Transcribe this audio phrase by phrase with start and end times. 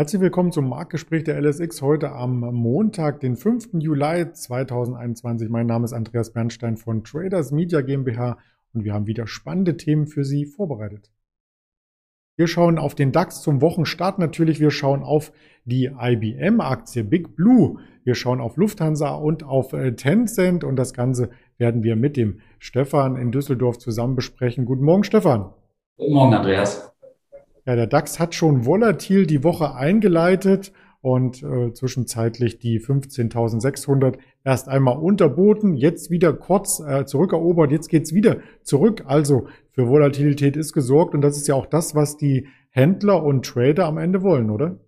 [0.00, 3.74] Herzlich willkommen zum Marktgespräch der LSX heute am Montag, den 5.
[3.80, 5.50] Juli 2021.
[5.50, 8.38] Mein Name ist Andreas Bernstein von Traders Media GmbH
[8.72, 11.10] und wir haben wieder spannende Themen für Sie vorbereitet.
[12.38, 14.58] Wir schauen auf den DAX zum Wochenstart natürlich.
[14.58, 15.32] Wir schauen auf
[15.66, 17.78] die IBM-Aktie Big Blue.
[18.02, 21.28] Wir schauen auf Lufthansa und auf äh, Tencent und das Ganze
[21.58, 24.64] werden wir mit dem Stefan in Düsseldorf zusammen besprechen.
[24.64, 25.52] Guten Morgen, Stefan.
[25.98, 26.89] Guten Morgen, Andreas.
[27.70, 34.68] Ja, der DAX hat schon volatil die Woche eingeleitet und äh, zwischenzeitlich die 15.600 erst
[34.68, 39.04] einmal unterboten, jetzt wieder kurz äh, zurückerobert, jetzt geht's wieder zurück.
[39.06, 43.46] Also für Volatilität ist gesorgt und das ist ja auch das, was die Händler und
[43.46, 44.80] Trader am Ende wollen, oder?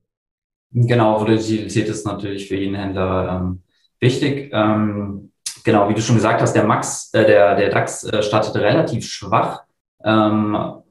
[0.72, 3.62] Genau, Volatilität ist natürlich für jeden Händler ähm,
[4.00, 4.50] wichtig.
[4.52, 5.30] Ähm,
[5.62, 9.06] genau, wie du schon gesagt hast, der Max, äh, der, der DAX äh, startete relativ
[9.06, 9.62] schwach.
[10.04, 10.81] Ähm,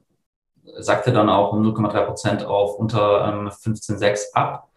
[0.78, 4.68] sagte dann auch um 0,3 Prozent auf unter ähm, 15,6 ab.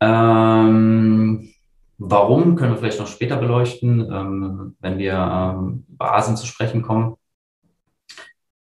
[0.00, 1.52] Ähm,
[1.98, 6.82] warum, können wir vielleicht noch später beleuchten, ähm, wenn wir ähm, über Asien zu sprechen
[6.82, 7.16] kommen.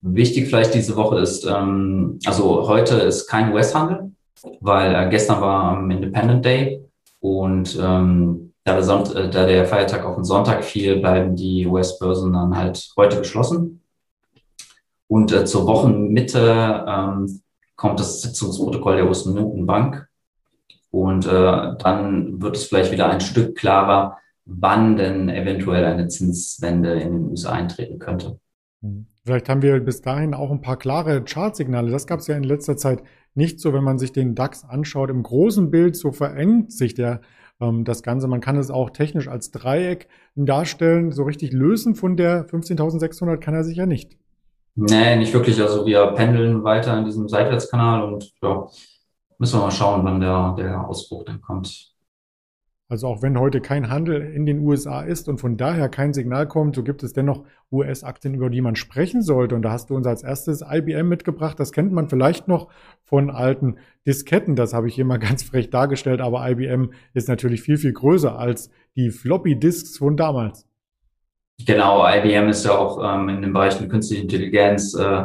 [0.02, 4.12] Wichtig vielleicht diese Woche ist, ähm, also heute ist kein US-Handel,
[4.60, 6.84] weil äh, gestern war ähm, Independent Day
[7.20, 11.66] und ähm, da, der Sonnt äh, da der Feiertag auf den Sonntag fiel, bleiben die
[11.66, 13.81] US-Börsen dann halt heute geschlossen.
[15.12, 17.42] Und äh, zur Wochenmitte ähm,
[17.76, 20.08] kommt das Sitzungsprotokoll der US-Notenbank.
[20.90, 26.94] Und äh, dann wird es vielleicht wieder ein Stück klarer, wann denn eventuell eine Zinswende
[26.94, 28.38] in den USA eintreten könnte.
[28.80, 29.04] Hm.
[29.22, 31.90] Vielleicht haben wir bis dahin auch ein paar klare Chartsignale.
[31.90, 33.02] Das gab es ja in letzter Zeit
[33.34, 35.10] nicht so, wenn man sich den DAX anschaut.
[35.10, 37.20] Im großen Bild so verengt sich der
[37.60, 38.28] ähm, das Ganze.
[38.28, 41.12] Man kann es auch technisch als Dreieck darstellen.
[41.12, 44.16] So richtig lösen von der 15.600 kann er sich ja nicht.
[44.74, 45.60] Nee, nicht wirklich.
[45.60, 48.66] Also wir pendeln weiter in diesem Seitwärtskanal und ja,
[49.38, 51.92] müssen wir mal schauen, wann der, der Ausbruch dann kommt.
[52.92, 56.46] Also auch wenn heute kein Handel in den USA ist und von daher kein Signal
[56.46, 59.54] kommt, so gibt es dennoch US-Aktien, über die man sprechen sollte.
[59.54, 61.58] Und da hast du uns als erstes IBM mitgebracht.
[61.58, 62.68] Das kennt man vielleicht noch
[63.02, 64.56] von alten Disketten.
[64.56, 66.20] Das habe ich hier mal ganz frech dargestellt.
[66.20, 70.66] Aber IBM ist natürlich viel, viel größer als die Floppy-Disks von damals.
[71.58, 75.24] Genau, IBM ist ja auch ähm, in den Bereichen künstliche Intelligenz, äh,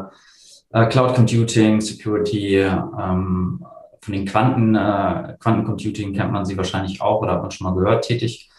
[0.71, 3.65] äh, Cloud Computing, Security, ähm,
[4.07, 7.75] von den Quanten, äh, Quantencomputing kennt man sie wahrscheinlich auch oder hat man schon mal
[7.77, 8.49] gehört, tätig.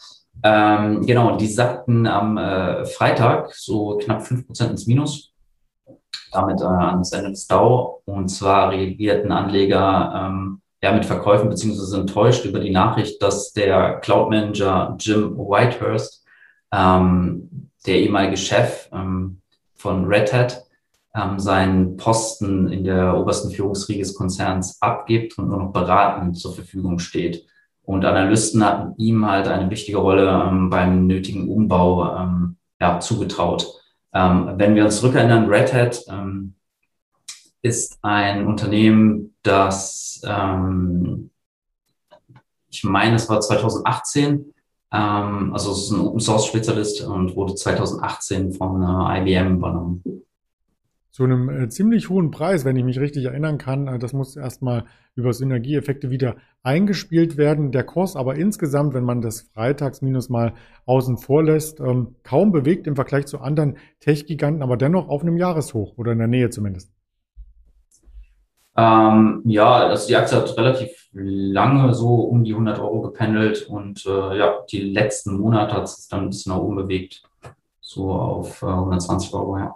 [0.43, 5.33] Ähm, genau, die sagten am äh, Freitag so knapp fünf Prozent ins Minus,
[6.33, 8.03] damit äh, ans Ende des DAO.
[8.05, 14.01] Und zwar reagierten Anleger ähm, ja, mit Verkäufen beziehungsweise enttäuscht über die Nachricht, dass der
[14.01, 16.27] Cloud Manager Jim Whitehurst
[16.73, 19.41] ähm, der ehemalige Chef ähm,
[19.75, 20.65] von Red Hat
[21.15, 26.55] ähm, seinen Posten in der obersten Führungsriege des Konzerns abgibt und nur noch beratend zur
[26.55, 27.47] Verfügung steht.
[27.83, 33.67] Und Analysten hatten ihm halt eine wichtige Rolle ähm, beim nötigen Umbau ähm, ja, zugetraut.
[34.13, 36.05] Ähm, wenn wir uns zurückerinnern, Red Hat
[37.61, 40.23] ist ein Unternehmen, das,
[42.71, 44.55] ich meine, es war 2018,
[44.93, 50.03] ähm, also es ist ein Open Source Spezialist und wurde 2018 von äh, IBM übernommen.
[51.11, 53.87] Zu einem äh, ziemlich hohen Preis, wenn ich mich richtig erinnern kann.
[53.89, 54.85] Äh, das muss erstmal
[55.15, 57.73] über Synergieeffekte wieder eingespielt werden.
[57.73, 60.55] Der Kurs aber insgesamt, wenn man das Freitagsminus mal
[60.87, 65.37] außen vor lässt, ähm, kaum bewegt im Vergleich zu anderen Tech-Giganten, aber dennoch auf einem
[65.37, 66.93] Jahreshoch oder in der Nähe zumindest.
[68.79, 74.07] Ähm, ja, also die Aktie hat relativ lange so um die 100 Euro gependelt und
[74.07, 77.25] äh, ja, die letzten Monate hat es dann ein bisschen nach oben bewegt,
[77.81, 79.75] so auf äh, 120 Euro, ja.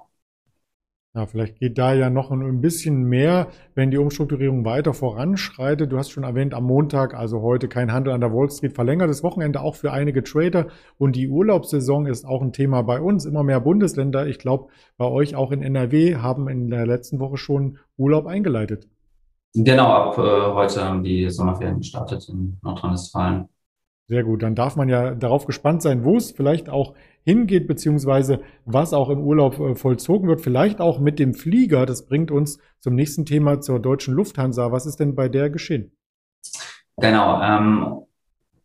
[1.15, 5.93] Ja, vielleicht geht da ja noch ein bisschen mehr, wenn die Umstrukturierung weiter voranschreitet.
[5.93, 9.23] Du hast schon erwähnt, am Montag, also heute kein Handel an der Wall Street, verlängertes
[9.23, 10.69] Wochenende auch für einige Trader.
[10.97, 13.27] Und die Urlaubssaison ist auch ein Thema bei uns.
[13.27, 17.37] Immer mehr Bundesländer, ich glaube, bei euch auch in NRW, haben in der letzten Woche
[17.37, 18.89] schon Urlaub eingeleitet.
[19.55, 23.49] Genau, ab äh, heute haben die Sommerferien gestartet in Nordrhein-Westfalen.
[24.09, 26.95] Sehr gut, dann darf man ja darauf gespannt sein, wo es vielleicht auch
[27.25, 30.41] hingeht, beziehungsweise was auch im Urlaub äh, vollzogen wird.
[30.41, 31.87] Vielleicht auch mit dem Flieger.
[31.87, 34.73] Das bringt uns zum nächsten Thema zur deutschen Lufthansa.
[34.73, 35.93] Was ist denn bei der geschehen?
[36.97, 38.03] Genau, ähm,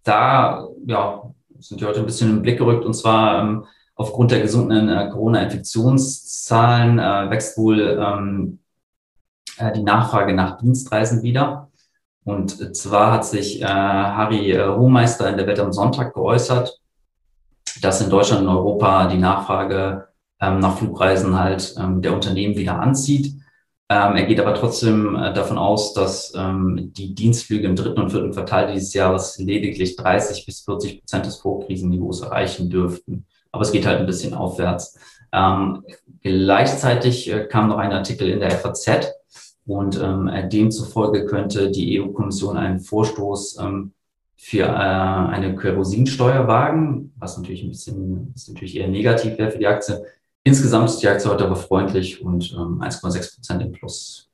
[0.04, 4.42] da ja, sind wir heute ein bisschen im Blick gerückt und zwar ähm, aufgrund der
[4.42, 8.67] gesunden äh, Corona-Infektionszahlen äh, wächst wohl ähm, äh,
[9.76, 11.70] die Nachfrage nach Dienstreisen wieder.
[12.28, 16.78] Und zwar hat sich äh, Harry äh, Hohmeister in der Welt am Sonntag geäußert,
[17.82, 20.10] dass in Deutschland und Europa die Nachfrage
[20.42, 23.34] ähm, nach Flugreisen halt ähm, der Unternehmen wieder anzieht.
[23.90, 28.10] Ähm, er geht aber trotzdem äh, davon aus, dass ähm, die Dienstflüge im dritten und
[28.10, 33.26] vierten Quartal dieses Jahres lediglich 30 bis 40 Prozent des Vorkrisenniveaus erreichen dürften.
[33.54, 35.00] Aber es geht halt ein bisschen aufwärts.
[35.32, 35.86] Ähm,
[36.22, 39.14] gleichzeitig äh, kam noch ein Artikel in der FAZ
[39.68, 43.92] und ähm, demzufolge könnte die EU-Kommission einen Vorstoß ähm,
[44.38, 49.58] für äh, eine Kerosinsteuer wagen, was natürlich ein bisschen, was natürlich eher negativ wäre für
[49.58, 50.06] die Aktie.
[50.44, 54.30] Insgesamt ist die Aktie heute aber freundlich und ähm, 1,6 Prozent im Plus.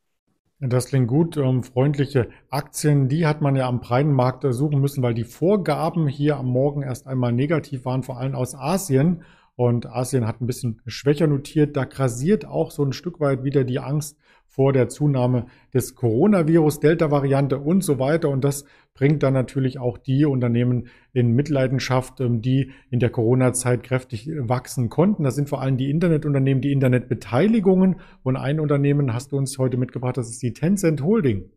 [0.59, 1.35] Das klingt gut.
[1.35, 6.07] Ähm, freundliche Aktien, die hat man ja am breiten Markt suchen müssen, weil die Vorgaben
[6.07, 9.23] hier am Morgen erst einmal negativ waren, vor allem aus Asien.
[9.55, 11.77] Und Asien hat ein bisschen schwächer notiert.
[11.77, 14.17] Da grasiert auch so ein Stück weit wieder die Angst
[14.47, 18.29] vor der Zunahme des Coronavirus, Delta-Variante und so weiter.
[18.29, 23.83] Und das bringt dann natürlich auch die Unternehmen in Mitleidenschaft, ähm, die in der Corona-Zeit
[23.83, 25.23] kräftig wachsen konnten.
[25.23, 27.95] Das sind vor allem die Internetunternehmen, die Internetbeteiligungen.
[28.21, 31.49] Und ein Unternehmen hast du uns heute mitgebracht, das ist die Tencent Holding.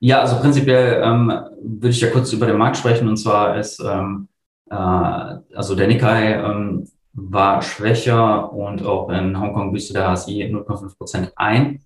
[0.00, 1.28] Ja, also prinzipiell ähm,
[1.62, 3.08] würde ich ja kurz über den Markt sprechen.
[3.08, 4.28] Und zwar ist ähm,
[4.70, 10.96] äh, also der Nikkei ähm, war schwächer und auch in Hongkong büßte der HSI 0,5
[10.96, 11.82] Prozent ein.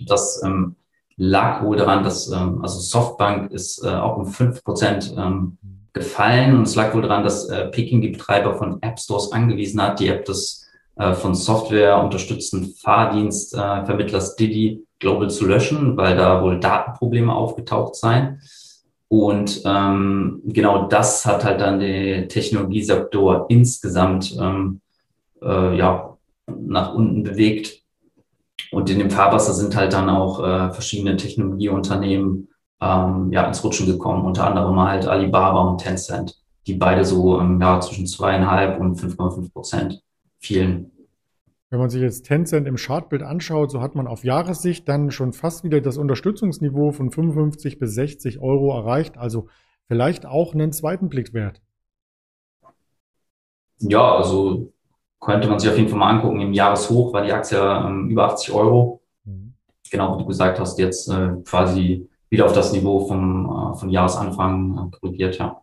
[0.00, 0.76] Das ähm,
[1.16, 5.58] lag wohl daran, dass ähm, also Softbank ist äh, auch um 5 Prozent ähm,
[5.92, 9.80] gefallen und es lag wohl daran, dass äh, Peking die Betreiber von App Stores angewiesen
[9.80, 16.16] hat, die App des äh, von Software unterstützten Fahrdienstvermittlers äh, Didi Global zu löschen, weil
[16.16, 18.40] da wohl Datenprobleme aufgetaucht seien.
[19.08, 24.80] Und ähm, genau das hat halt dann den Technologiesektor insgesamt ähm,
[25.42, 26.16] äh, ja,
[26.46, 27.82] nach unten bewegt.
[28.70, 32.48] Und in dem Fahrwasser sind halt dann auch äh, verschiedene Technologieunternehmen
[32.80, 36.36] ähm, ja, ins Rutschen gekommen, unter anderem halt Alibaba und Tencent,
[36.66, 40.02] die beide so ähm, ja, zwischen zweieinhalb und 5,5 Prozent
[40.38, 40.90] fielen.
[41.74, 45.32] Wenn man sich jetzt Tencent im Chartbild anschaut, so hat man auf Jahressicht dann schon
[45.32, 49.18] fast wieder das Unterstützungsniveau von 55 bis 60 Euro erreicht.
[49.18, 49.48] Also
[49.88, 51.60] vielleicht auch einen zweiten Blick wert.
[53.80, 54.72] Ja, also
[55.18, 56.40] könnte man sich auf jeden Fall mal angucken.
[56.42, 59.02] Im Jahreshoch war die Aktie ähm, über 80 Euro.
[59.24, 59.54] Mhm.
[59.90, 63.90] Genau, wie du gesagt hast, jetzt äh, quasi wieder auf das Niveau vom, äh, von
[63.90, 65.60] Jahresanfang äh, korrigiert, ja.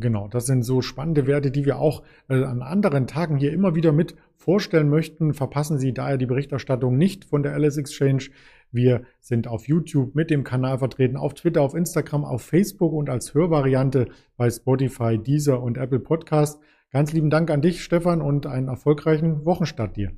[0.00, 3.74] Genau, das sind so spannende Werte, die wir auch äh, an anderen Tagen hier immer
[3.74, 5.34] wieder mit vorstellen möchten.
[5.34, 8.24] Verpassen Sie daher die Berichterstattung nicht von der Alice Exchange.
[8.70, 13.10] Wir sind auf YouTube mit dem Kanal vertreten, auf Twitter, auf Instagram, auf Facebook und
[13.10, 16.60] als Hörvariante bei Spotify, Deezer und Apple Podcast.
[16.92, 20.12] Ganz lieben Dank an dich, Stefan, und einen erfolgreichen Wochenstart dir.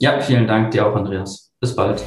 [0.00, 1.52] Ja, vielen Dank dir auch, Andreas.
[1.60, 2.02] Bis bald.